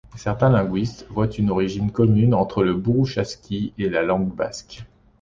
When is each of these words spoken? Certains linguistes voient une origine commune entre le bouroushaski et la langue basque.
Certains 0.15 0.49
linguistes 0.49 1.05
voient 1.11 1.29
une 1.29 1.51
origine 1.51 1.91
commune 1.91 2.33
entre 2.33 2.63
le 2.63 2.73
bouroushaski 2.73 3.71
et 3.77 3.87
la 3.87 4.01
langue 4.01 4.33
basque. 4.33 4.83